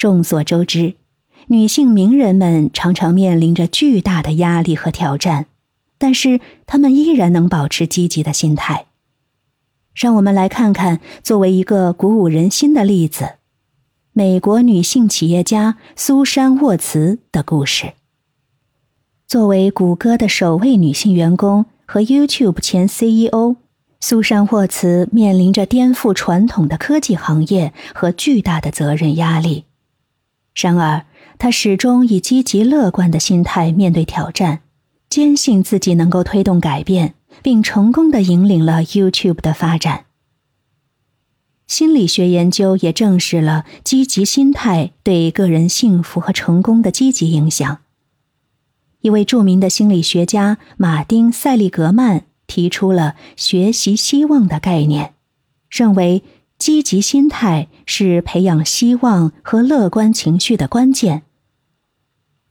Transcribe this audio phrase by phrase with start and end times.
[0.00, 0.94] 众所周知，
[1.48, 5.44] 女性名人们常常面临着巨大的压力和挑战，
[5.98, 8.86] 但是她们依然能保持积极的心态。
[9.94, 13.34] 让我们来看看作为一个鼓舞人心的例子，
[14.14, 17.92] 美国女性企业家苏珊·沃茨的故事。
[19.26, 23.56] 作为谷歌的首位女性员工和 YouTube 前 CEO，
[24.00, 29.66] 苏珊·沃茨面临着颠覆传统的科技行业和巨大的责任压力。
[30.60, 31.04] 然而，
[31.38, 34.60] 他始终以积极乐观的心态面对挑战，
[35.08, 37.14] 坚信自己能够推动改变。
[37.42, 40.06] 并成功的引领了 YouTube 的发展。
[41.66, 47.78] 心理学研究也证实了积极心态对个人幸福和成功的积极影响。
[49.02, 55.14] 一位著名的心理学家马丁·塞利格曼提出了“学习希望”的概念，
[55.70, 56.24] 认为
[56.60, 61.22] 积极心态是培养希望和乐观情绪的关键。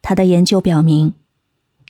[0.02, 1.14] 他的研究表明。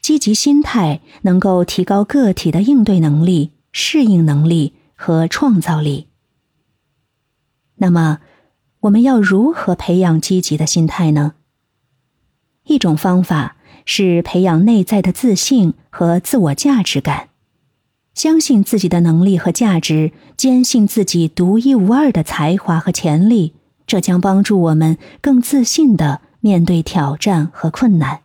[0.01, 6.07] 积极心态能够提高个体的应对能力、适应能力和创造力。
[7.75, 8.19] 那么，
[8.79, 11.33] 我们要如何培养积极的心态呢？
[12.63, 17.29] 一种方法是培养内在的自信和自我价值感，
[18.19, 23.53] 相信自己的能力和价值，坚信自己独一无二的才华和潜力，
[23.87, 28.23] 这将帮助我们更自信的面对挑战和困难。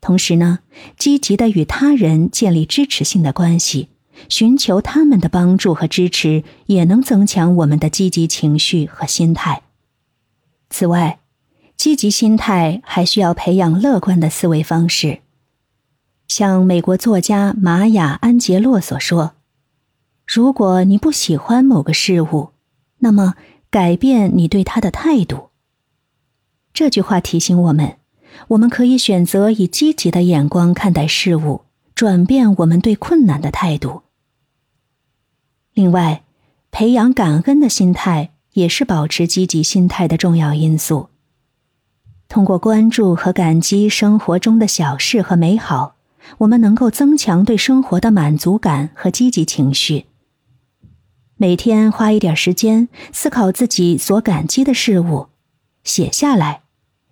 [0.00, 0.60] 同时呢，
[0.96, 3.88] 积极的与他人建立支持性的关系，
[4.30, 9.60] 寻求他们的帮助和支持，也能增强我们的积极情绪和心态。
[10.70, 11.18] 此外，
[11.76, 15.18] 积极心态还需要培养乐观的思维方式。
[16.34, 19.32] 像美国作家玛雅·安杰洛所说
[20.26, 22.52] ：“如果你不喜欢某个事物，
[23.00, 23.34] 那么
[23.68, 25.50] 改变你对他的态度。”
[26.72, 27.98] 这句话提醒我们。
[28.48, 34.00] 我们可以选择以积极的眼光看待事物，转变我们对困难的态度。
[35.74, 36.24] 另外，
[36.70, 41.10] 培养感恩的心态也是保持积极心态的重要因素。
[42.26, 45.96] 通过关注和感激生活中的小事和美好，
[46.38, 50.06] 我们能够增强对生活的满足感和积极情绪。
[51.36, 55.28] 每天花一点时间思考自己所感激的事物，
[55.82, 56.62] 写下来。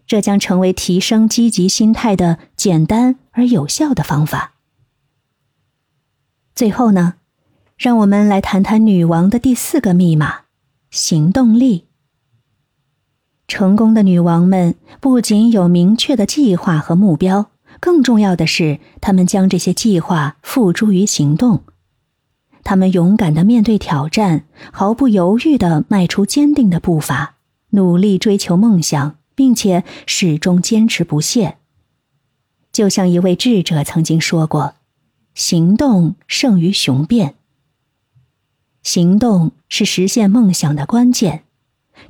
[0.07, 4.55] 这将成为提升积极心态的简单而有效的方法。
[6.53, 7.15] 最后呢，
[7.79, 10.41] 让我们来谈谈女王的第四个密码——
[10.91, 11.87] 行动力。
[13.47, 21.63] 成功的女王们不仅有明确的计划和目标，更重要的是，他们将这些计划付诸于行动。
[22.65, 27.37] 他们勇敢的面对挑战，毫不犹豫的迈出坚定的步伐，
[27.71, 29.17] 努力追求梦想。
[29.41, 31.57] 并且始终坚持不懈。
[32.73, 34.75] 就像一位智者曾经说过
[35.35, 37.37] ：“行动胜于雄辩。”
[38.85, 41.45] 行动是实现梦想的关键。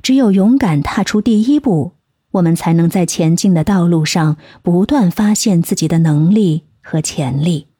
[0.03, 1.93] 只有勇敢踏出第一步，
[2.31, 7.70] 我们才能在前进的道路上不断发现自己的能力和潜力。